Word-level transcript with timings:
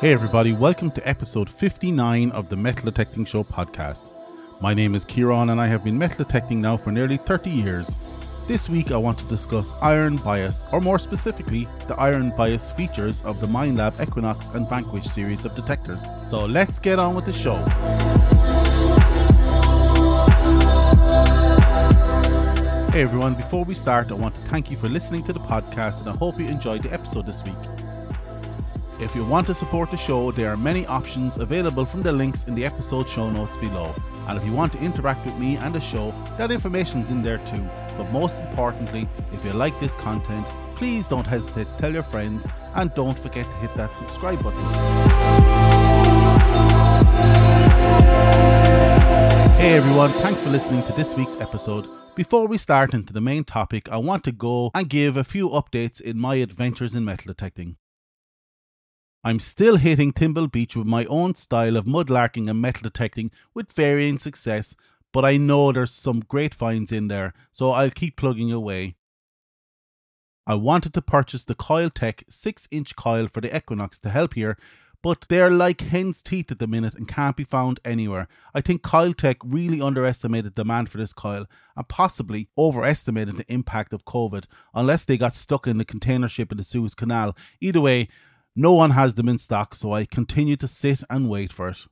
Hey, 0.00 0.14
everybody, 0.14 0.54
welcome 0.54 0.90
to 0.92 1.06
episode 1.06 1.50
59 1.50 2.30
of 2.30 2.48
the 2.48 2.56
Metal 2.56 2.86
Detecting 2.86 3.26
Show 3.26 3.44
podcast. 3.44 4.10
My 4.58 4.72
name 4.72 4.94
is 4.94 5.04
Ciaran, 5.04 5.50
and 5.50 5.60
I 5.60 5.66
have 5.66 5.84
been 5.84 5.98
metal 5.98 6.24
detecting 6.24 6.58
now 6.58 6.78
for 6.78 6.90
nearly 6.90 7.18
30 7.18 7.50
years. 7.50 7.98
This 8.48 8.66
week, 8.66 8.92
I 8.92 8.96
want 8.96 9.18
to 9.18 9.26
discuss 9.26 9.74
iron 9.82 10.16
bias, 10.16 10.66
or 10.72 10.80
more 10.80 10.98
specifically, 10.98 11.68
the 11.86 11.96
iron 11.96 12.30
bias 12.34 12.70
features 12.70 13.20
of 13.24 13.42
the 13.42 13.46
Minelab 13.46 14.00
Equinox 14.00 14.48
and 14.54 14.66
Vanquish 14.70 15.04
series 15.04 15.44
of 15.44 15.54
detectors. 15.54 16.02
So 16.26 16.46
let's 16.46 16.78
get 16.78 16.98
on 16.98 17.14
with 17.14 17.26
the 17.26 17.32
show. 17.32 17.58
Hey 22.90 23.02
everyone, 23.02 23.34
before 23.34 23.66
we 23.66 23.74
start, 23.74 24.10
I 24.10 24.14
want 24.14 24.34
to 24.36 24.40
thank 24.48 24.70
you 24.70 24.78
for 24.78 24.88
listening 24.88 25.24
to 25.24 25.34
the 25.34 25.40
podcast 25.40 26.00
and 26.00 26.08
I 26.08 26.12
hope 26.12 26.40
you 26.40 26.46
enjoyed 26.46 26.84
the 26.84 26.92
episode 26.94 27.26
this 27.26 27.44
week. 27.44 27.89
If 29.00 29.14
you 29.14 29.24
want 29.24 29.46
to 29.46 29.54
support 29.54 29.90
the 29.90 29.96
show, 29.96 30.30
there 30.30 30.50
are 30.50 30.58
many 30.58 30.84
options 30.84 31.38
available 31.38 31.86
from 31.86 32.02
the 32.02 32.12
links 32.12 32.44
in 32.44 32.54
the 32.54 32.66
episode 32.66 33.08
show 33.08 33.30
notes 33.30 33.56
below. 33.56 33.94
And 34.28 34.36
if 34.38 34.44
you 34.44 34.52
want 34.52 34.72
to 34.72 34.78
interact 34.78 35.24
with 35.24 35.36
me 35.36 35.56
and 35.56 35.74
the 35.74 35.80
show, 35.80 36.12
that 36.36 36.50
information's 36.50 37.08
in 37.08 37.22
there 37.22 37.38
too. 37.38 37.66
But 37.96 38.12
most 38.12 38.38
importantly, 38.40 39.08
if 39.32 39.42
you 39.42 39.54
like 39.54 39.80
this 39.80 39.94
content, 39.94 40.46
please 40.76 41.08
don't 41.08 41.26
hesitate 41.26 41.64
to 41.64 41.76
tell 41.78 41.94
your 41.94 42.02
friends 42.02 42.46
and 42.74 42.92
don't 42.92 43.18
forget 43.18 43.46
to 43.46 43.52
hit 43.52 43.74
that 43.74 43.96
subscribe 43.96 44.42
button. 44.42 44.62
Hey 49.56 49.76
everyone, 49.76 50.10
thanks 50.20 50.42
for 50.42 50.50
listening 50.50 50.82
to 50.82 50.92
this 50.92 51.14
week's 51.14 51.36
episode. 51.36 51.88
Before 52.16 52.46
we 52.46 52.58
start 52.58 52.92
into 52.92 53.14
the 53.14 53.22
main 53.22 53.44
topic, 53.44 53.90
I 53.90 53.96
want 53.96 54.24
to 54.24 54.32
go 54.32 54.70
and 54.74 54.90
give 54.90 55.16
a 55.16 55.24
few 55.24 55.48
updates 55.48 56.02
in 56.02 56.18
my 56.18 56.34
adventures 56.34 56.94
in 56.94 57.06
metal 57.06 57.28
detecting. 57.28 57.76
I'm 59.22 59.38
still 59.38 59.76
hitting 59.76 60.12
Thimble 60.12 60.48
Beach 60.48 60.76
with 60.76 60.86
my 60.86 61.04
own 61.06 61.34
style 61.34 61.76
of 61.76 61.84
mudlarking 61.84 62.48
and 62.48 62.60
metal 62.60 62.82
detecting 62.84 63.30
with 63.52 63.72
varying 63.72 64.18
success, 64.18 64.74
but 65.12 65.26
I 65.26 65.36
know 65.36 65.72
there's 65.72 65.92
some 65.92 66.20
great 66.20 66.54
finds 66.54 66.90
in 66.90 67.08
there, 67.08 67.34
so 67.50 67.72
I'll 67.72 67.90
keep 67.90 68.16
plugging 68.16 68.50
away. 68.50 68.96
I 70.46 70.54
wanted 70.54 70.94
to 70.94 71.02
purchase 71.02 71.44
the 71.44 71.54
Coiltek 71.54 72.24
6 72.28 72.68
inch 72.70 72.96
coil 72.96 73.28
for 73.28 73.42
the 73.42 73.54
Equinox 73.54 73.98
to 74.00 74.08
help 74.08 74.34
here, 74.34 74.56
but 75.02 75.26
they're 75.28 75.50
like 75.50 75.82
hen's 75.82 76.22
teeth 76.22 76.50
at 76.50 76.58
the 76.58 76.66
minute 76.66 76.94
and 76.94 77.06
can't 77.06 77.36
be 77.36 77.44
found 77.44 77.78
anywhere. 77.84 78.26
I 78.54 78.62
think 78.62 78.82
Coiltek 78.82 79.36
really 79.44 79.82
underestimated 79.82 80.54
demand 80.54 80.90
for 80.90 80.98
this 80.98 81.12
coil 81.12 81.46
and 81.76 81.88
possibly 81.88 82.48
overestimated 82.56 83.36
the 83.36 83.52
impact 83.52 83.92
of 83.92 84.04
COVID, 84.06 84.44
unless 84.74 85.04
they 85.04 85.18
got 85.18 85.36
stuck 85.36 85.66
in 85.66 85.76
the 85.76 85.84
container 85.84 86.28
ship 86.28 86.52
in 86.52 86.58
the 86.58 86.64
Suez 86.64 86.94
Canal. 86.94 87.36
Either 87.60 87.80
way, 87.80 88.08
no 88.56 88.72
one 88.72 88.90
has 88.90 89.14
them 89.14 89.28
in 89.28 89.38
stock, 89.38 89.74
so 89.74 89.92
I 89.92 90.04
continue 90.04 90.56
to 90.56 90.68
sit 90.68 91.02
and 91.08 91.28
wait 91.28 91.52
for 91.52 91.68
it. 91.68 91.86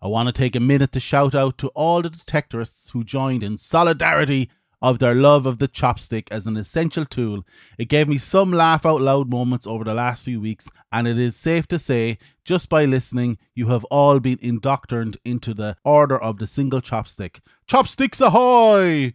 I 0.00 0.08
want 0.08 0.26
to 0.26 0.32
take 0.32 0.56
a 0.56 0.60
minute 0.60 0.90
to 0.92 1.00
shout 1.00 1.34
out 1.34 1.58
to 1.58 1.68
all 1.68 2.02
the 2.02 2.10
detectorists 2.10 2.90
who 2.90 3.04
joined 3.04 3.44
in 3.44 3.56
solidarity 3.56 4.50
of 4.82 4.98
their 4.98 5.14
love 5.14 5.46
of 5.46 5.58
the 5.58 5.68
chopstick 5.68 6.26
as 6.32 6.46
an 6.46 6.56
essential 6.56 7.06
tool. 7.06 7.46
It 7.78 7.88
gave 7.88 8.08
me 8.08 8.18
some 8.18 8.50
laugh 8.52 8.84
out 8.84 9.00
loud 9.00 9.30
moments 9.30 9.64
over 9.64 9.84
the 9.84 9.94
last 9.94 10.24
few 10.24 10.40
weeks, 10.40 10.68
and 10.90 11.06
it 11.06 11.20
is 11.20 11.36
safe 11.36 11.68
to 11.68 11.78
say, 11.78 12.18
just 12.44 12.68
by 12.68 12.84
listening, 12.84 13.38
you 13.54 13.68
have 13.68 13.84
all 13.84 14.18
been 14.18 14.40
indoctrined 14.42 15.18
into 15.24 15.54
the 15.54 15.76
order 15.84 16.18
of 16.18 16.38
the 16.38 16.48
single 16.48 16.80
chopstick. 16.80 17.38
Chopsticks 17.68 18.20
ahoy! 18.20 19.14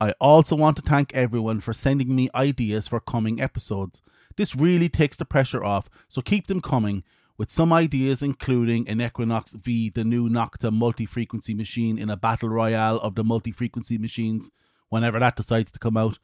I 0.00 0.12
also 0.20 0.54
want 0.54 0.76
to 0.76 0.82
thank 0.82 1.14
everyone 1.14 1.60
for 1.60 1.72
sending 1.72 2.14
me 2.14 2.30
ideas 2.34 2.86
for 2.86 3.00
coming 3.00 3.40
episodes. 3.40 4.00
This 4.36 4.54
really 4.54 4.88
takes 4.88 5.16
the 5.16 5.24
pressure 5.24 5.64
off, 5.64 5.90
so 6.06 6.22
keep 6.22 6.46
them 6.46 6.60
coming, 6.60 7.02
with 7.36 7.50
some 7.50 7.72
ideas 7.72 8.22
including 8.22 8.88
an 8.88 9.00
Equinox 9.00 9.54
V, 9.54 9.90
the 9.90 10.04
new 10.04 10.28
Nokta 10.28 10.72
multi 10.72 11.04
frequency 11.04 11.52
machine 11.52 11.98
in 11.98 12.10
a 12.10 12.16
battle 12.16 12.48
royale 12.48 12.98
of 12.98 13.16
the 13.16 13.24
multi 13.24 13.50
frequency 13.50 13.98
machines, 13.98 14.52
whenever 14.88 15.18
that 15.18 15.34
decides 15.34 15.72
to 15.72 15.80
come 15.80 15.96
out, 15.96 16.18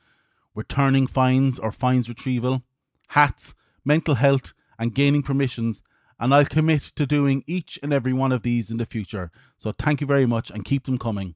returning 0.54 1.08
fines 1.08 1.58
or 1.58 1.72
fines 1.72 2.08
retrieval, 2.08 2.62
hats, 3.08 3.54
mental 3.84 4.14
health, 4.14 4.52
and 4.78 4.94
gaining 4.94 5.22
permissions. 5.22 5.82
And 6.20 6.32
I'll 6.32 6.44
commit 6.44 6.82
to 6.94 7.06
doing 7.06 7.42
each 7.48 7.78
and 7.82 7.92
every 7.92 8.12
one 8.12 8.30
of 8.30 8.44
these 8.44 8.70
in 8.70 8.76
the 8.76 8.86
future. 8.86 9.32
So 9.58 9.72
thank 9.72 10.00
you 10.00 10.06
very 10.06 10.26
much 10.26 10.50
and 10.50 10.64
keep 10.64 10.86
them 10.86 10.96
coming. 10.96 11.34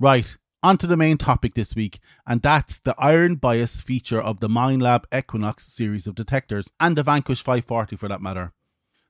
Right, 0.00 0.36
on 0.64 0.78
to 0.78 0.86
the 0.86 0.96
main 0.96 1.18
topic 1.18 1.52
this 1.52 1.76
week, 1.76 2.00
and 2.26 2.40
that's 2.40 2.78
the 2.78 2.94
iron 2.96 3.34
bias 3.34 3.82
feature 3.82 4.18
of 4.18 4.40
the 4.40 4.48
Minelab 4.48 5.04
Equinox 5.14 5.66
series 5.66 6.06
of 6.06 6.14
detectors, 6.14 6.70
and 6.80 6.96
the 6.96 7.02
Vanquish 7.02 7.42
540 7.42 7.96
for 7.96 8.08
that 8.08 8.22
matter. 8.22 8.50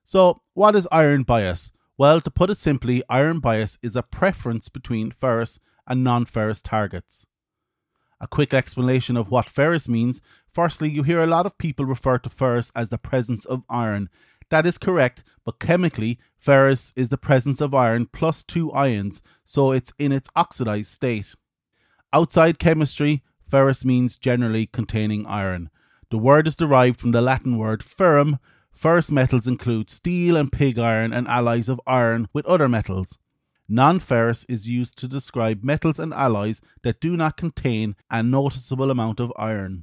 So, 0.04 0.42
what 0.54 0.74
is 0.74 0.88
iron 0.90 1.22
bias? 1.22 1.70
Well, 1.96 2.20
to 2.22 2.30
put 2.30 2.50
it 2.50 2.58
simply, 2.58 3.04
iron 3.08 3.38
bias 3.38 3.78
is 3.82 3.94
a 3.94 4.02
preference 4.02 4.68
between 4.68 5.12
ferrous 5.12 5.60
and 5.86 6.02
non 6.02 6.24
ferrous 6.24 6.60
targets. 6.60 7.24
A 8.20 8.26
quick 8.26 8.52
explanation 8.52 9.16
of 9.16 9.30
what 9.30 9.48
ferrous 9.48 9.88
means. 9.88 10.20
Firstly, 10.50 10.90
you 10.90 11.04
hear 11.04 11.22
a 11.22 11.28
lot 11.28 11.46
of 11.46 11.56
people 11.56 11.84
refer 11.86 12.18
to 12.18 12.30
ferrous 12.30 12.72
as 12.74 12.88
the 12.88 12.98
presence 12.98 13.44
of 13.44 13.62
iron. 13.68 14.10
That 14.50 14.66
is 14.66 14.76
correct, 14.76 15.22
but 15.44 15.60
chemically, 15.60 16.18
ferrous 16.36 16.92
is 16.96 17.10
the 17.10 17.16
presence 17.16 17.60
of 17.60 17.74
iron 17.74 18.06
plus 18.06 18.42
two 18.42 18.72
ions, 18.72 19.22
so 19.44 19.70
it's 19.70 19.92
in 20.00 20.10
its 20.10 20.28
oxidized 20.34 20.90
state. 20.90 21.36
Outside 22.14 22.60
chemistry, 22.60 23.24
ferrous 23.48 23.84
means 23.84 24.16
generally 24.16 24.66
containing 24.66 25.26
iron. 25.26 25.68
The 26.12 26.16
word 26.16 26.46
is 26.46 26.54
derived 26.54 27.00
from 27.00 27.10
the 27.10 27.20
Latin 27.20 27.58
word 27.58 27.82
ferrum. 27.82 28.38
Ferrous 28.70 29.10
metals 29.10 29.48
include 29.48 29.90
steel 29.90 30.36
and 30.36 30.52
pig 30.52 30.78
iron 30.78 31.12
and 31.12 31.26
alloys 31.26 31.68
of 31.68 31.80
iron 31.88 32.28
with 32.32 32.46
other 32.46 32.68
metals. 32.68 33.18
Non 33.68 33.98
ferrous 33.98 34.46
is 34.48 34.68
used 34.68 34.96
to 34.98 35.08
describe 35.08 35.64
metals 35.64 35.98
and 35.98 36.14
alloys 36.14 36.60
that 36.84 37.00
do 37.00 37.16
not 37.16 37.36
contain 37.36 37.96
a 38.08 38.22
noticeable 38.22 38.92
amount 38.92 39.18
of 39.18 39.32
iron. 39.34 39.82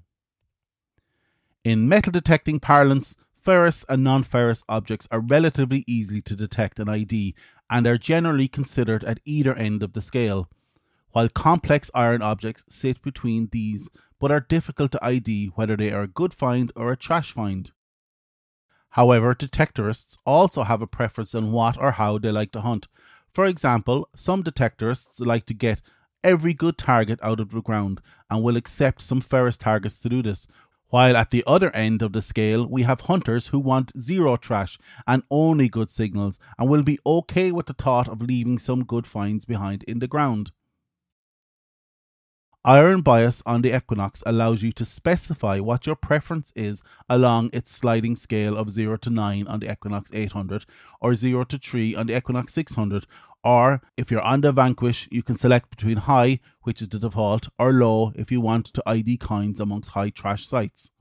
In 1.65 1.89
metal 1.89 2.13
detecting 2.13 2.61
parlance, 2.61 3.17
ferrous 3.41 3.83
and 3.89 4.05
non 4.05 4.23
ferrous 4.23 4.63
objects 4.69 5.05
are 5.11 5.19
relatively 5.19 5.83
easy 5.85 6.21
to 6.21 6.37
detect 6.37 6.79
and 6.79 6.89
ID 6.89 7.35
and 7.69 7.85
are 7.85 7.97
generally 7.97 8.47
considered 8.47 9.03
at 9.03 9.19
either 9.25 9.53
end 9.53 9.83
of 9.83 9.91
the 9.91 9.99
scale 9.99 10.47
while 11.11 11.29
complex 11.29 11.91
iron 11.93 12.21
objects 12.21 12.63
sit 12.69 13.01
between 13.01 13.49
these 13.51 13.89
but 14.19 14.31
are 14.31 14.39
difficult 14.39 14.91
to 14.91 15.03
ID 15.03 15.47
whether 15.55 15.75
they 15.75 15.91
are 15.91 16.03
a 16.03 16.07
good 16.07 16.33
find 16.33 16.71
or 16.75 16.91
a 16.91 16.97
trash 16.97 17.31
find. 17.31 17.71
However, 18.91 19.33
detectorists 19.33 20.17
also 20.25 20.63
have 20.63 20.81
a 20.81 20.87
preference 20.87 21.33
on 21.33 21.51
what 21.51 21.77
or 21.77 21.93
how 21.93 22.17
they 22.17 22.31
like 22.31 22.51
to 22.51 22.61
hunt. 22.61 22.87
For 23.31 23.45
example, 23.45 24.09
some 24.15 24.43
detectorists 24.43 25.25
like 25.25 25.45
to 25.45 25.53
get 25.53 25.81
every 26.23 26.53
good 26.53 26.77
target 26.77 27.19
out 27.23 27.39
of 27.39 27.51
the 27.51 27.61
ground 27.61 28.01
and 28.29 28.43
will 28.43 28.57
accept 28.57 29.01
some 29.01 29.21
ferrous 29.21 29.57
targets 29.57 29.97
to 29.99 30.09
do 30.09 30.21
this, 30.21 30.45
while 30.89 31.15
at 31.15 31.31
the 31.31 31.43
other 31.47 31.73
end 31.73 32.01
of 32.01 32.11
the 32.11 32.21
scale, 32.21 32.67
we 32.67 32.83
have 32.83 33.01
hunters 33.01 33.47
who 33.47 33.59
want 33.59 33.97
zero 33.97 34.35
trash 34.35 34.77
and 35.07 35.23
only 35.31 35.69
good 35.69 35.89
signals 35.89 36.37
and 36.59 36.69
will 36.69 36.83
be 36.83 36.99
okay 37.05 37.51
with 37.51 37.67
the 37.67 37.73
thought 37.73 38.09
of 38.09 38.21
leaving 38.21 38.59
some 38.59 38.83
good 38.83 39.07
finds 39.07 39.45
behind 39.45 39.83
in 39.83 39.99
the 39.99 40.07
ground. 40.07 40.51
Iron 42.63 43.01
bias 43.01 43.41
on 43.47 43.63
the 43.63 43.75
Equinox 43.75 44.21
allows 44.23 44.61
you 44.61 44.71
to 44.73 44.85
specify 44.85 45.59
what 45.59 45.87
your 45.87 45.95
preference 45.95 46.53
is 46.55 46.83
along 47.09 47.49
its 47.53 47.71
sliding 47.71 48.15
scale 48.15 48.55
of 48.55 48.69
0 48.69 48.97
to 48.97 49.09
9 49.09 49.47
on 49.47 49.59
the 49.59 49.71
Equinox 49.71 50.11
800 50.13 50.65
or 51.01 51.15
0 51.15 51.43
to 51.45 51.57
3 51.57 51.95
on 51.95 52.05
the 52.05 52.15
Equinox 52.15 52.53
600 52.53 53.07
or 53.43 53.81
if 53.97 54.11
you're 54.11 54.21
on 54.21 54.41
the 54.41 54.51
Vanquish 54.51 55.07
you 55.09 55.23
can 55.23 55.37
select 55.37 55.71
between 55.71 55.97
high 55.97 56.39
which 56.61 56.83
is 56.83 56.89
the 56.89 56.99
default 56.99 57.49
or 57.57 57.73
low 57.73 58.13
if 58.15 58.31
you 58.31 58.39
want 58.39 58.67
to 58.67 58.83
ID 58.85 59.17
coins 59.17 59.59
amongst 59.59 59.89
high 59.89 60.11
trash 60.11 60.45
sites. 60.45 60.91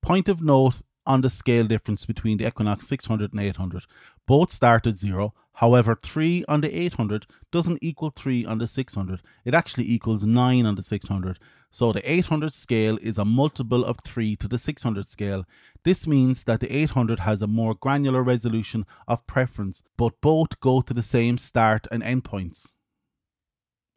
Point 0.00 0.26
of 0.26 0.40
note 0.40 0.80
on 1.04 1.20
the 1.20 1.28
scale 1.28 1.66
difference 1.66 2.06
between 2.06 2.38
the 2.38 2.46
Equinox 2.46 2.86
600 2.86 3.32
and 3.32 3.42
800. 3.42 3.84
Both 4.26 4.52
start 4.52 4.86
at 4.86 4.98
0, 4.98 5.34
however, 5.54 5.98
3 6.00 6.44
on 6.48 6.60
the 6.60 6.76
800 6.76 7.26
doesn't 7.50 7.78
equal 7.82 8.10
3 8.10 8.44
on 8.44 8.58
the 8.58 8.66
600. 8.66 9.20
It 9.44 9.54
actually 9.54 9.90
equals 9.90 10.24
9 10.24 10.64
on 10.64 10.74
the 10.74 10.82
600. 10.82 11.38
So 11.70 11.90
the 11.92 12.10
800 12.10 12.52
scale 12.52 12.98
is 13.00 13.16
a 13.16 13.24
multiple 13.24 13.84
of 13.84 13.98
3 14.04 14.36
to 14.36 14.48
the 14.48 14.58
600 14.58 15.08
scale. 15.08 15.44
This 15.84 16.06
means 16.06 16.44
that 16.44 16.60
the 16.60 16.70
800 16.70 17.20
has 17.20 17.40
a 17.40 17.46
more 17.46 17.74
granular 17.74 18.22
resolution 18.22 18.84
of 19.08 19.26
preference, 19.26 19.82
but 19.96 20.20
both 20.20 20.60
go 20.60 20.82
to 20.82 20.92
the 20.92 21.02
same 21.02 21.38
start 21.38 21.86
and 21.90 22.02
end 22.02 22.24
points. 22.24 22.74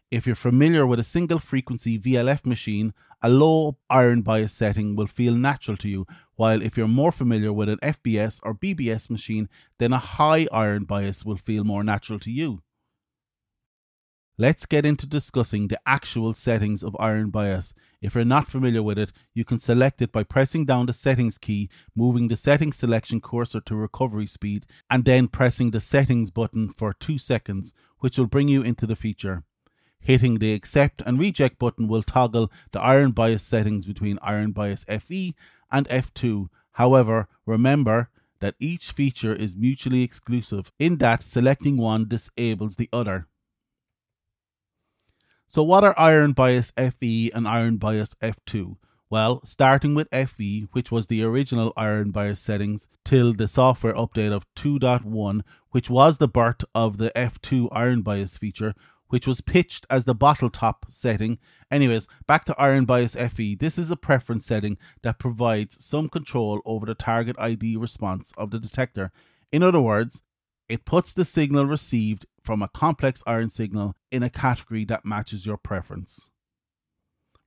If 0.09 0.25
you're 0.25 0.37
familiar 0.37 0.87
with 0.87 0.99
a 0.99 1.03
single 1.03 1.39
frequency 1.39 1.99
VLF 1.99 2.45
machine, 2.45 2.93
a 3.21 3.27
low 3.27 3.77
iron 3.89 4.21
bias 4.21 4.53
setting 4.53 4.95
will 4.95 5.07
feel 5.07 5.33
natural 5.33 5.75
to 5.77 5.89
you, 5.89 6.07
while 6.35 6.61
if 6.61 6.77
you're 6.77 6.87
more 6.87 7.11
familiar 7.11 7.53
with 7.53 7.69
an 7.69 7.79
FBS 7.83 8.39
or 8.43 8.53
BBS 8.53 9.09
machine, 9.09 9.49
then 9.77 9.93
a 9.93 9.97
high 9.97 10.47
iron 10.51 10.83
bias 10.83 11.25
will 11.25 11.37
feel 11.37 11.63
more 11.63 11.83
natural 11.83 12.19
to 12.19 12.31
you. 12.31 12.61
Let's 14.37 14.65
get 14.65 14.85
into 14.85 15.07
discussing 15.07 15.69
the 15.69 15.79
actual 15.85 16.33
settings 16.33 16.83
of 16.83 16.97
iron 16.99 17.29
bias. 17.29 17.73
If 18.01 18.15
you're 18.15 18.25
not 18.25 18.49
familiar 18.49 18.83
with 18.83 18.99
it, 18.99 19.13
you 19.33 19.45
can 19.45 19.59
select 19.59 20.01
it 20.01 20.11
by 20.11 20.23
pressing 20.23 20.65
down 20.65 20.87
the 20.87 20.93
settings 20.93 21.37
key, 21.37 21.69
moving 21.95 22.27
the 22.27 22.35
settings 22.35 22.75
selection 22.75 23.21
cursor 23.21 23.61
to 23.61 23.75
recovery 23.77 24.27
speed, 24.27 24.65
and 24.89 25.05
then 25.05 25.29
pressing 25.29 25.71
the 25.71 25.79
settings 25.79 26.31
button 26.31 26.67
for 26.67 26.93
2 26.93 27.17
seconds, 27.17 27.73
which 27.99 28.17
will 28.17 28.27
bring 28.27 28.49
you 28.49 28.61
into 28.61 28.85
the 28.85 28.97
feature. 28.97 29.43
Hitting 30.01 30.39
the 30.39 30.53
accept 30.53 31.01
and 31.05 31.17
reject 31.17 31.57
button 31.57 31.87
will 31.87 32.03
toggle 32.03 32.51
the 32.73 32.81
iron 32.81 33.11
bias 33.11 33.41
settings 33.41 33.85
between 33.85 34.19
iron 34.21 34.51
bias 34.51 34.83
FE 34.83 35.33
and 35.71 35.87
F2. 35.89 36.47
However, 36.73 37.27
remember 37.45 38.09
that 38.39 38.55
each 38.59 38.91
feature 38.91 39.33
is 39.33 39.55
mutually 39.55 40.03
exclusive 40.03 40.71
in 40.77 40.97
that 40.97 41.23
selecting 41.23 41.77
one 41.77 42.07
disables 42.07 42.75
the 42.75 42.89
other. 42.91 43.27
So, 45.47 45.63
what 45.63 45.83
are 45.83 45.97
iron 45.97 46.33
bias 46.33 46.71
FE 46.75 47.31
and 47.31 47.47
iron 47.47 47.77
bias 47.77 48.15
F2? 48.15 48.77
Well, 49.09 49.41
starting 49.45 49.93
with 49.93 50.09
FE, 50.11 50.67
which 50.71 50.91
was 50.91 51.07
the 51.07 51.23
original 51.23 51.71
iron 51.77 52.11
bias 52.11 52.39
settings, 52.39 52.87
till 53.03 53.33
the 53.33 53.47
software 53.47 53.93
update 53.93 54.31
of 54.31 54.45
2.1, 54.55 55.41
which 55.69 55.89
was 55.89 56.17
the 56.17 56.27
birth 56.27 56.65
of 56.73 56.97
the 56.97 57.11
F2 57.15 57.69
iron 57.71 58.01
bias 58.01 58.37
feature, 58.37 58.73
which 59.15 59.27
was 59.27 59.39
pitched 59.39 59.85
as 59.89 60.03
the 60.03 60.13
bottle 60.13 60.49
top 60.49 60.85
setting. 60.89 61.39
Anyways, 61.71 62.05
back 62.27 62.43
to 62.43 62.61
iron 62.61 62.83
bias 62.83 63.15
FE. 63.15 63.55
This 63.55 63.77
is 63.77 63.89
a 63.89 63.95
preference 63.95 64.45
setting 64.45 64.77
that 65.03 65.19
provides 65.19 65.81
some 65.81 66.09
control 66.09 66.59
over 66.65 66.85
the 66.85 66.95
target 66.95 67.37
ID 67.39 67.77
response 67.77 68.33
of 68.37 68.51
the 68.51 68.59
detector. 68.59 69.13
In 69.53 69.63
other 69.63 69.79
words, 69.79 70.21
it 70.67 70.83
puts 70.83 71.13
the 71.13 71.23
signal 71.23 71.65
received 71.65 72.25
from 72.43 72.61
a 72.61 72.67
complex 72.67 73.23
iron 73.25 73.47
signal 73.47 73.95
in 74.11 74.21
a 74.21 74.29
category 74.29 74.83
that 74.83 75.05
matches 75.05 75.45
your 75.45 75.55
preference. 75.55 76.29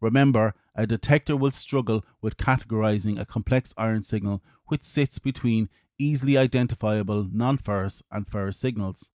Remember, 0.00 0.54
a 0.74 0.86
detector 0.86 1.36
will 1.36 1.50
struggle 1.50 2.02
with 2.22 2.38
categorizing 2.38 3.20
a 3.20 3.26
complex 3.26 3.74
iron 3.76 4.02
signal 4.02 4.42
which 4.68 4.84
sits 4.84 5.18
between 5.18 5.68
easily 5.98 6.38
identifiable 6.38 7.28
non-ferrous 7.30 8.02
and 8.10 8.26
ferrous 8.26 8.56
signals. 8.56 9.10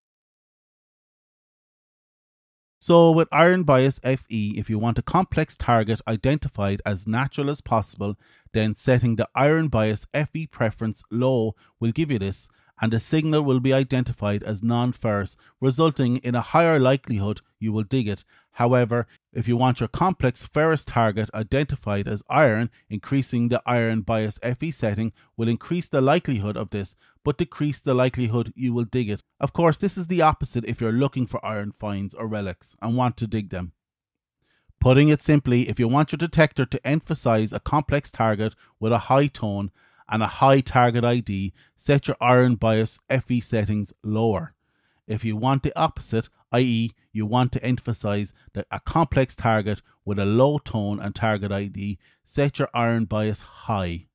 So, 2.81 3.11
with 3.11 3.27
iron 3.33 3.63
bias 3.63 3.99
FE, 3.99 4.53
if 4.57 4.69
you 4.69 4.79
want 4.79 4.97
a 4.97 5.01
complex 5.01 5.57
target 5.57 5.99
identified 6.07 6.81
as 6.85 7.05
natural 7.05 7.49
as 7.49 7.59
possible, 7.59 8.17
then 8.53 8.73
setting 8.73 9.17
the 9.17 9.27
iron 9.35 9.67
bias 9.67 10.07
FE 10.13 10.47
preference 10.47 11.03
low 11.11 11.57
will 11.81 11.91
give 11.91 12.09
you 12.09 12.19
this, 12.19 12.47
and 12.81 12.93
the 12.93 13.01
signal 13.01 13.41
will 13.41 13.59
be 13.59 13.73
identified 13.73 14.43
as 14.43 14.63
non 14.63 14.93
ferrous, 14.93 15.35
resulting 15.59 16.17
in 16.19 16.35
a 16.35 16.41
higher 16.41 16.79
likelihood 16.79 17.41
you 17.59 17.73
will 17.73 17.83
dig 17.83 18.07
it. 18.07 18.23
However, 18.53 19.07
if 19.33 19.45
you 19.45 19.57
want 19.57 19.81
your 19.81 19.89
complex 19.89 20.45
ferrous 20.45 20.85
target 20.85 21.29
identified 21.33 22.07
as 22.07 22.23
iron, 22.29 22.69
increasing 22.89 23.49
the 23.49 23.61
iron 23.65 24.03
bias 24.03 24.39
FE 24.57 24.71
setting 24.71 25.11
will 25.35 25.49
increase 25.49 25.89
the 25.89 25.99
likelihood 25.99 26.55
of 26.55 26.69
this, 26.69 26.95
but 27.23 27.37
decrease 27.37 27.79
the 27.79 27.93
likelihood 27.93 28.53
you 28.55 28.73
will 28.73 28.85
dig 28.85 29.09
it. 29.09 29.23
Of 29.39 29.53
course, 29.53 29.77
this 29.77 29.97
is 29.97 30.07
the 30.07 30.21
opposite 30.21 30.65
if 30.65 30.81
you're 30.81 30.91
looking 30.91 31.27
for 31.27 31.45
iron 31.45 31.71
finds 31.71 32.13
or 32.13 32.27
relics 32.27 32.75
and 32.81 32.97
want 32.97 33.17
to 33.17 33.27
dig 33.27 33.49
them. 33.49 33.73
Putting 34.79 35.09
it 35.09 35.21
simply, 35.21 35.67
if 35.67 35.79
you 35.79 35.87
want 35.87 36.11
your 36.11 36.17
detector 36.17 36.65
to 36.65 36.87
emphasize 36.87 37.51
a 37.51 37.59
complex 37.59 38.11
target 38.11 38.55
with 38.79 38.93
a 38.93 39.09
high 39.09 39.27
tone, 39.27 39.71
and 40.09 40.23
a 40.23 40.27
high 40.27 40.59
target 40.59 41.05
ID, 41.05 41.53
set 41.75 42.07
your 42.07 42.17
iron 42.19 42.55
bias 42.55 42.99
FE 43.09 43.39
settings 43.39 43.93
lower. 44.03 44.53
If 45.07 45.23
you 45.23 45.37
want 45.37 45.63
the 45.63 45.77
opposite, 45.79 46.29
i.e., 46.51 46.91
you 47.11 47.25
want 47.25 47.51
to 47.53 47.63
emphasize 47.63 48.33
that 48.53 48.67
a 48.71 48.79
complex 48.79 49.35
target 49.35 49.81
with 50.05 50.19
a 50.19 50.25
low 50.25 50.57
tone 50.57 50.99
and 50.99 51.13
target 51.15 51.51
ID, 51.51 51.99
set 52.25 52.59
your 52.59 52.69
iron 52.73 53.05
bias 53.05 53.41
high. 53.41 54.07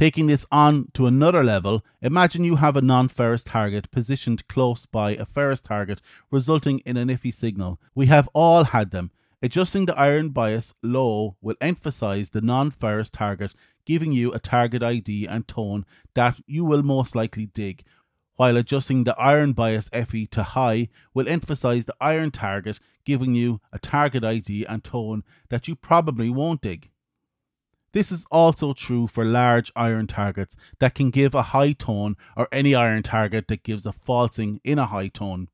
Taking 0.00 0.28
this 0.28 0.46
on 0.50 0.88
to 0.94 1.04
another 1.04 1.44
level, 1.44 1.84
imagine 2.00 2.42
you 2.42 2.56
have 2.56 2.74
a 2.74 2.80
non 2.80 3.08
ferrous 3.08 3.44
target 3.44 3.90
positioned 3.90 4.48
close 4.48 4.86
by 4.86 5.10
a 5.10 5.26
ferrous 5.26 5.60
target, 5.60 6.00
resulting 6.30 6.78
in 6.86 6.96
an 6.96 7.08
iffy 7.08 7.34
signal. 7.34 7.78
We 7.94 8.06
have 8.06 8.26
all 8.32 8.64
had 8.64 8.92
them. 8.92 9.10
Adjusting 9.42 9.84
the 9.84 9.98
iron 9.98 10.30
bias 10.30 10.72
low 10.82 11.36
will 11.42 11.56
emphasize 11.60 12.30
the 12.30 12.40
non 12.40 12.70
ferrous 12.70 13.10
target 13.10 13.52
giving 13.84 14.10
you 14.10 14.32
a 14.32 14.38
target 14.38 14.82
ID 14.82 15.26
and 15.26 15.46
tone 15.46 15.84
that 16.14 16.40
you 16.46 16.64
will 16.64 16.82
most 16.82 17.14
likely 17.14 17.44
dig, 17.44 17.84
while 18.36 18.56
adjusting 18.56 19.04
the 19.04 19.14
iron 19.18 19.52
bias 19.52 19.90
FE 19.90 20.24
to 20.28 20.42
high 20.42 20.88
will 21.12 21.28
emphasize 21.28 21.84
the 21.84 21.96
iron 22.00 22.30
target, 22.30 22.80
giving 23.04 23.34
you 23.34 23.60
a 23.70 23.78
target 23.78 24.24
ID 24.24 24.64
and 24.64 24.82
tone 24.82 25.24
that 25.50 25.68
you 25.68 25.76
probably 25.76 26.30
won't 26.30 26.62
dig. 26.62 26.88
This 27.92 28.12
is 28.12 28.24
also 28.30 28.72
true 28.72 29.06
for 29.06 29.24
large 29.24 29.72
iron 29.74 30.06
targets 30.06 30.54
that 30.78 30.94
can 30.94 31.10
give 31.10 31.34
a 31.34 31.42
high 31.42 31.72
tone 31.72 32.16
or 32.36 32.46
any 32.52 32.74
iron 32.74 33.02
target 33.02 33.48
that 33.48 33.64
gives 33.64 33.84
a 33.84 33.92
falsing 33.92 34.60
in 34.62 34.78
a 34.78 34.86
high 34.86 35.08
tone. 35.08 35.48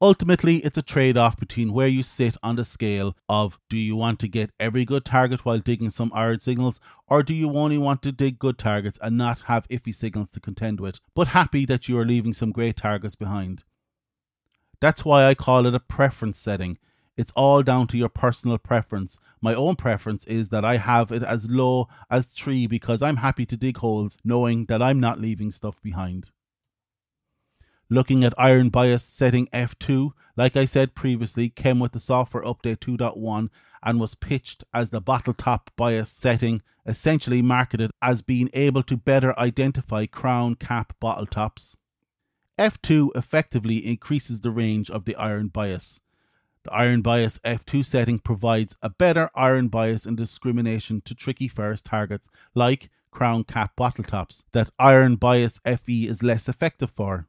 Ultimately, 0.00 0.56
it's 0.58 0.76
a 0.76 0.82
trade 0.82 1.16
off 1.16 1.38
between 1.38 1.72
where 1.72 1.88
you 1.88 2.02
sit 2.02 2.36
on 2.42 2.56
the 2.56 2.64
scale 2.64 3.16
of 3.28 3.58
do 3.70 3.76
you 3.76 3.96
want 3.96 4.18
to 4.20 4.28
get 4.28 4.50
every 4.60 4.84
good 4.84 5.04
target 5.04 5.44
while 5.44 5.60
digging 5.60 5.90
some 5.90 6.12
iron 6.14 6.40
signals, 6.40 6.78
or 7.08 7.22
do 7.22 7.34
you 7.34 7.50
only 7.56 7.78
want 7.78 8.02
to 8.02 8.12
dig 8.12 8.38
good 8.38 8.58
targets 8.58 8.98
and 9.00 9.16
not 9.16 9.40
have 9.42 9.68
iffy 9.68 9.94
signals 9.94 10.30
to 10.32 10.40
contend 10.40 10.78
with, 10.78 11.00
but 11.14 11.28
happy 11.28 11.64
that 11.64 11.88
you 11.88 11.98
are 11.98 12.04
leaving 12.04 12.34
some 12.34 12.52
great 12.52 12.76
targets 12.76 13.14
behind. 13.14 13.64
That's 14.80 15.04
why 15.04 15.24
I 15.24 15.34
call 15.34 15.64
it 15.64 15.74
a 15.74 15.80
preference 15.80 16.38
setting. 16.38 16.76
It's 17.16 17.32
all 17.36 17.62
down 17.62 17.86
to 17.88 17.96
your 17.96 18.08
personal 18.08 18.58
preference. 18.58 19.18
My 19.40 19.54
own 19.54 19.76
preference 19.76 20.24
is 20.24 20.48
that 20.48 20.64
I 20.64 20.78
have 20.78 21.12
it 21.12 21.22
as 21.22 21.48
low 21.48 21.88
as 22.10 22.26
3 22.26 22.66
because 22.66 23.02
I'm 23.02 23.18
happy 23.18 23.46
to 23.46 23.56
dig 23.56 23.76
holes 23.76 24.18
knowing 24.24 24.66
that 24.66 24.82
I'm 24.82 24.98
not 24.98 25.20
leaving 25.20 25.52
stuff 25.52 25.80
behind. 25.80 26.30
Looking 27.88 28.24
at 28.24 28.34
iron 28.36 28.70
bias 28.70 29.04
setting 29.04 29.46
F2, 29.48 30.10
like 30.36 30.56
I 30.56 30.64
said 30.64 30.94
previously, 30.96 31.50
came 31.50 31.78
with 31.78 31.92
the 31.92 32.00
software 32.00 32.42
update 32.42 32.78
2.1 32.78 33.48
and 33.84 34.00
was 34.00 34.16
pitched 34.16 34.64
as 34.72 34.90
the 34.90 35.00
bottle 35.00 35.34
top 35.34 35.70
bias 35.76 36.10
setting, 36.10 36.62
essentially 36.86 37.42
marketed 37.42 37.92
as 38.02 38.22
being 38.22 38.50
able 38.54 38.82
to 38.82 38.96
better 38.96 39.38
identify 39.38 40.06
crown 40.06 40.56
cap 40.56 40.94
bottle 40.98 41.26
tops. 41.26 41.76
F2 42.58 43.10
effectively 43.14 43.86
increases 43.86 44.40
the 44.40 44.50
range 44.50 44.90
of 44.90 45.04
the 45.04 45.14
iron 45.16 45.48
bias. 45.48 46.00
The 46.64 46.72
iron 46.72 47.02
bias 47.02 47.38
F2 47.44 47.84
setting 47.84 48.18
provides 48.18 48.74
a 48.80 48.88
better 48.88 49.30
iron 49.34 49.68
bias 49.68 50.06
and 50.06 50.16
discrimination 50.16 51.02
to 51.02 51.14
tricky 51.14 51.46
ferrous 51.46 51.82
targets 51.82 52.28
like 52.54 52.90
crown 53.10 53.44
cap 53.44 53.76
bottle 53.76 54.04
tops 54.04 54.44
that 54.52 54.70
iron 54.78 55.16
bias 55.16 55.60
FE 55.64 56.08
is 56.08 56.22
less 56.22 56.48
effective 56.48 56.90
for. 56.90 57.26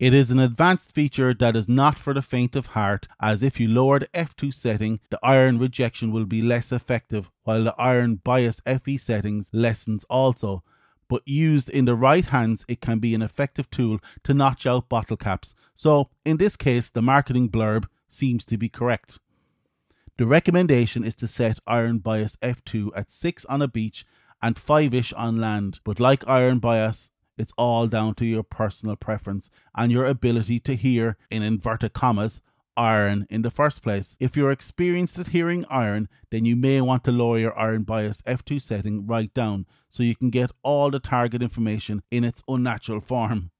It 0.00 0.12
is 0.12 0.32
an 0.32 0.40
advanced 0.40 0.92
feature 0.94 1.32
that 1.34 1.54
is 1.54 1.68
not 1.68 1.96
for 1.96 2.12
the 2.12 2.22
faint 2.22 2.56
of 2.56 2.66
heart, 2.66 3.06
as 3.20 3.42
if 3.42 3.60
you 3.60 3.68
lower 3.68 4.00
the 4.00 4.08
F2 4.08 4.52
setting, 4.52 4.98
the 5.10 5.20
iron 5.22 5.58
rejection 5.58 6.10
will 6.10 6.24
be 6.24 6.42
less 6.42 6.72
effective, 6.72 7.30
while 7.44 7.62
the 7.62 7.74
iron 7.78 8.16
bias 8.16 8.60
FE 8.66 8.96
settings 8.96 9.50
lessens 9.52 10.04
also. 10.10 10.64
But 11.06 11.22
used 11.28 11.68
in 11.68 11.84
the 11.84 11.94
right 11.94 12.24
hands, 12.24 12.64
it 12.66 12.80
can 12.80 12.98
be 12.98 13.14
an 13.14 13.22
effective 13.22 13.70
tool 13.70 13.98
to 14.24 14.34
notch 14.34 14.66
out 14.66 14.88
bottle 14.88 15.18
caps. 15.18 15.54
So, 15.74 16.08
in 16.24 16.38
this 16.38 16.56
case, 16.56 16.88
the 16.88 17.02
marketing 17.02 17.50
blurb 17.50 17.86
seems 18.10 18.44
to 18.44 18.58
be 18.58 18.68
correct. 18.68 19.18
The 20.18 20.26
recommendation 20.26 21.02
is 21.02 21.14
to 21.14 21.26
set 21.26 21.60
iron 21.66 21.98
bias 21.98 22.36
F2 22.42 22.90
at 22.94 23.10
6 23.10 23.46
on 23.46 23.62
a 23.62 23.68
beach 23.68 24.04
and 24.42 24.58
5 24.58 24.92
ish 24.92 25.12
on 25.14 25.40
land, 25.40 25.80
but 25.84 25.98
like 25.98 26.28
iron 26.28 26.58
bias, 26.58 27.10
it's 27.38 27.54
all 27.56 27.86
down 27.86 28.14
to 28.16 28.26
your 28.26 28.42
personal 28.42 28.96
preference 28.96 29.50
and 29.74 29.90
your 29.90 30.04
ability 30.04 30.60
to 30.60 30.76
hear, 30.76 31.16
in 31.30 31.42
inverted 31.42 31.94
commas, 31.94 32.42
iron 32.76 33.26
in 33.30 33.42
the 33.42 33.50
first 33.50 33.82
place. 33.82 34.16
If 34.20 34.36
you're 34.36 34.50
experienced 34.50 35.18
at 35.18 35.28
hearing 35.28 35.64
iron, 35.70 36.08
then 36.30 36.44
you 36.44 36.56
may 36.56 36.80
want 36.80 37.04
to 37.04 37.12
lower 37.12 37.38
your 37.38 37.58
iron 37.58 37.84
bias 37.84 38.22
F2 38.22 38.60
setting 38.60 39.06
right 39.06 39.32
down 39.32 39.66
so 39.88 40.02
you 40.02 40.16
can 40.16 40.30
get 40.30 40.50
all 40.62 40.90
the 40.90 41.00
target 41.00 41.42
information 41.42 42.02
in 42.10 42.24
its 42.24 42.42
unnatural 42.46 43.00
form. 43.00 43.50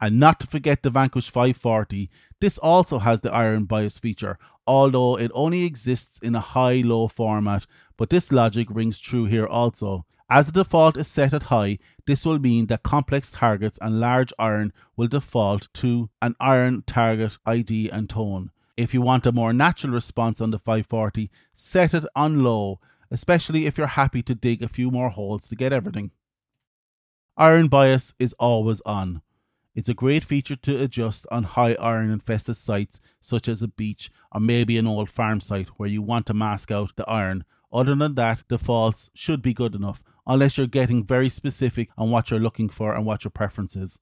And 0.00 0.18
not 0.18 0.40
to 0.40 0.46
forget 0.46 0.82
the 0.82 0.90
Vanquish 0.90 1.28
540, 1.28 2.08
this 2.40 2.56
also 2.58 2.98
has 2.98 3.20
the 3.20 3.32
iron 3.32 3.64
bias 3.64 3.98
feature, 3.98 4.38
although 4.66 5.18
it 5.18 5.30
only 5.34 5.64
exists 5.64 6.18
in 6.20 6.34
a 6.34 6.40
high 6.40 6.80
low 6.84 7.06
format, 7.06 7.66
but 7.98 8.08
this 8.08 8.32
logic 8.32 8.68
rings 8.70 8.98
true 8.98 9.26
here 9.26 9.46
also. 9.46 10.06
As 10.30 10.46
the 10.46 10.52
default 10.52 10.96
is 10.96 11.08
set 11.08 11.34
at 11.34 11.44
high, 11.44 11.78
this 12.06 12.24
will 12.24 12.38
mean 12.38 12.66
that 12.66 12.84
complex 12.84 13.32
targets 13.32 13.78
and 13.82 14.00
large 14.00 14.32
iron 14.38 14.72
will 14.96 15.08
default 15.08 15.68
to 15.74 16.08
an 16.22 16.36
iron 16.40 16.84
target 16.86 17.36
ID 17.44 17.90
and 17.90 18.08
tone. 18.08 18.50
If 18.76 18.94
you 18.94 19.02
want 19.02 19.26
a 19.26 19.32
more 19.32 19.52
natural 19.52 19.92
response 19.92 20.40
on 20.40 20.52
the 20.52 20.58
540, 20.58 21.30
set 21.52 21.92
it 21.92 22.04
on 22.14 22.42
low, 22.42 22.80
especially 23.10 23.66
if 23.66 23.76
you're 23.76 23.88
happy 23.88 24.22
to 24.22 24.34
dig 24.34 24.62
a 24.62 24.68
few 24.68 24.90
more 24.90 25.10
holes 25.10 25.48
to 25.48 25.56
get 25.56 25.72
everything. 25.72 26.12
Iron 27.36 27.68
bias 27.68 28.14
is 28.18 28.32
always 28.38 28.80
on. 28.86 29.22
It's 29.72 29.88
a 29.88 29.94
great 29.94 30.24
feature 30.24 30.56
to 30.56 30.82
adjust 30.82 31.26
on 31.30 31.44
high 31.44 31.74
iron 31.74 32.10
infested 32.10 32.56
sites 32.56 33.00
such 33.20 33.48
as 33.48 33.62
a 33.62 33.68
beach 33.68 34.10
or 34.32 34.40
maybe 34.40 34.76
an 34.76 34.86
old 34.88 35.08
farm 35.08 35.40
site 35.40 35.68
where 35.76 35.88
you 35.88 36.02
want 36.02 36.26
to 36.26 36.34
mask 36.34 36.72
out 36.72 36.96
the 36.96 37.08
iron. 37.08 37.44
Other 37.72 37.94
than 37.94 38.16
that, 38.16 38.42
the 38.48 38.56
defaults 38.56 39.10
should 39.14 39.42
be 39.42 39.54
good 39.54 39.76
enough 39.76 40.02
unless 40.26 40.58
you're 40.58 40.66
getting 40.66 41.04
very 41.04 41.28
specific 41.28 41.88
on 41.96 42.10
what 42.10 42.30
you're 42.30 42.40
looking 42.40 42.68
for 42.68 42.94
and 42.94 43.06
what 43.06 43.22
your 43.22 43.30
preference 43.30 43.76
is. 43.76 44.00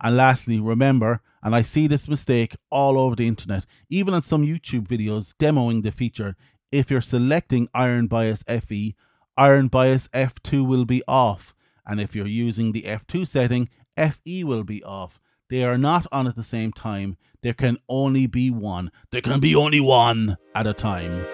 And 0.00 0.16
lastly, 0.16 0.58
remember, 0.58 1.20
and 1.42 1.54
I 1.54 1.60
see 1.60 1.86
this 1.86 2.08
mistake 2.08 2.56
all 2.70 2.98
over 2.98 3.14
the 3.14 3.28
internet, 3.28 3.66
even 3.90 4.14
on 4.14 4.22
some 4.22 4.46
YouTube 4.46 4.88
videos 4.88 5.34
demoing 5.38 5.82
the 5.82 5.92
feature, 5.92 6.36
if 6.72 6.90
you're 6.90 7.02
selecting 7.02 7.68
Iron 7.74 8.06
Bias 8.06 8.42
FE, 8.44 8.96
Iron 9.36 9.68
Bias 9.68 10.08
F2 10.08 10.66
will 10.66 10.86
be 10.86 11.02
off. 11.06 11.54
And 11.86 12.00
if 12.00 12.16
you're 12.16 12.26
using 12.26 12.72
the 12.72 12.82
F2 12.82 13.28
setting, 13.28 13.68
FE 13.96 14.44
will 14.44 14.64
be 14.64 14.82
off. 14.82 15.20
They 15.50 15.64
are 15.64 15.76
not 15.76 16.06
on 16.12 16.26
at 16.26 16.36
the 16.36 16.42
same 16.42 16.72
time. 16.72 17.16
There 17.42 17.52
can 17.52 17.76
only 17.88 18.26
be 18.26 18.50
one. 18.50 18.90
There 19.10 19.20
can 19.20 19.40
be 19.40 19.54
only 19.54 19.80
one 19.80 20.38
at 20.54 20.66
a 20.66 20.72
time. 20.72 21.24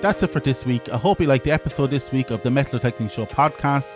That's 0.00 0.22
it 0.22 0.28
for 0.28 0.40
this 0.40 0.64
week. 0.64 0.88
I 0.88 0.96
hope 0.96 1.20
you 1.20 1.26
liked 1.26 1.44
the 1.44 1.50
episode 1.50 1.90
this 1.90 2.10
week 2.12 2.30
of 2.30 2.42
the 2.42 2.50
Metal 2.50 2.78
Detecting 2.78 3.08
Show 3.08 3.26
podcast. 3.26 3.90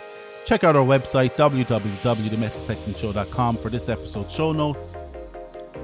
Check 0.45 0.65
out 0.65 0.75
our 0.75 0.85
website, 0.85 1.31
www.themetaldetectingshow.com, 1.31 3.57
for 3.57 3.69
this 3.69 3.87
episode's 3.87 4.33
show 4.33 4.51
notes. 4.51 4.95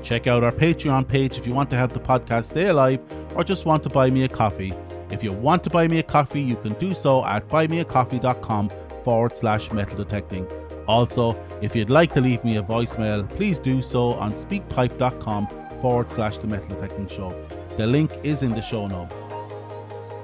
Check 0.03 0.27
out 0.27 0.43
our 0.43 0.51
Patreon 0.51 1.07
page 1.07 1.37
if 1.37 1.47
you 1.47 1.53
want 1.53 1.69
to 1.69 1.77
help 1.77 1.93
the 1.93 1.99
podcast 1.99 2.45
stay 2.45 2.67
alive 2.67 3.01
or 3.35 3.43
just 3.43 3.65
want 3.65 3.83
to 3.83 3.89
buy 3.89 4.09
me 4.09 4.23
a 4.23 4.29
coffee. 4.29 4.73
If 5.11 5.23
you 5.23 5.33
want 5.33 5.63
to 5.63 5.69
buy 5.69 5.87
me 5.87 5.99
a 5.99 6.03
coffee, 6.03 6.41
you 6.41 6.55
can 6.55 6.73
do 6.73 6.93
so 6.93 7.25
at 7.25 7.47
buymeacoffee.com 7.47 8.71
forward 9.03 9.35
slash 9.35 9.71
metal 9.71 9.97
detecting. 9.97 10.47
Also, 10.87 11.35
if 11.61 11.75
you'd 11.75 11.89
like 11.89 12.13
to 12.13 12.21
leave 12.21 12.43
me 12.43 12.57
a 12.57 12.63
voicemail, 12.63 13.27
please 13.37 13.59
do 13.59 13.81
so 13.81 14.13
on 14.13 14.33
speakpipe.com 14.33 15.47
forward 15.81 16.11
slash 16.11 16.37
the 16.37 16.47
metal 16.47 16.69
detecting 16.69 17.07
show. 17.07 17.33
The 17.77 17.87
link 17.87 18.11
is 18.23 18.43
in 18.43 18.51
the 18.51 18.61
show 18.61 18.87
notes. 18.87 19.23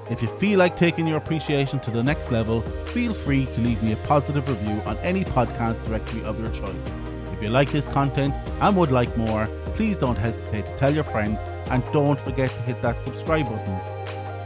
If 0.09 0.21
you 0.21 0.27
feel 0.37 0.59
like 0.59 0.77
taking 0.77 1.07
your 1.07 1.17
appreciation 1.17 1.79
to 1.79 1.91
the 1.91 2.03
next 2.03 2.31
level, 2.31 2.61
feel 2.61 3.13
free 3.13 3.45
to 3.45 3.61
leave 3.61 3.81
me 3.81 3.93
a 3.93 3.97
positive 4.07 4.47
review 4.47 4.81
on 4.85 4.97
any 4.97 5.23
podcast 5.23 5.83
directory 5.85 6.23
of 6.23 6.39
your 6.39 6.49
choice. 6.49 6.91
If 7.33 7.41
you 7.41 7.49
like 7.49 7.71
this 7.71 7.87
content 7.87 8.33
and 8.61 8.77
would 8.77 8.91
like 8.91 9.15
more, 9.17 9.47
please 9.75 9.97
don't 9.97 10.15
hesitate 10.15 10.65
to 10.67 10.77
tell 10.77 10.93
your 10.93 11.03
friends 11.03 11.39
and 11.71 11.83
don't 11.91 12.19
forget 12.21 12.49
to 12.49 12.61
hit 12.61 12.81
that 12.83 13.01
subscribe 13.03 13.45
button. 13.49 13.94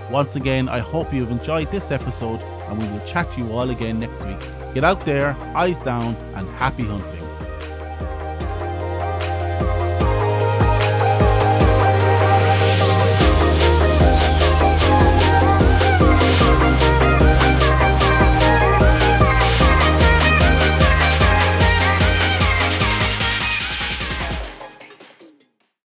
Once 0.10 0.36
again, 0.36 0.68
I 0.68 0.80
hope 0.80 1.13
you've 1.13 1.32
enjoyed 1.32 1.70
this 1.70 1.92
episode 1.92 2.42
and 2.68 2.82
we 2.82 2.88
will 2.88 3.06
chat 3.06 3.32
to 3.34 3.42
you 3.42 3.51
all 3.51 3.70
again 3.70 4.00
next 4.00 4.25
week. 4.25 4.39
Get 4.74 4.84
out 4.84 5.06
there, 5.06 5.36
eyes 5.56 5.80
down, 5.80 6.16
and 6.36 6.48
happy 6.50 6.84
hunting. 6.84 7.19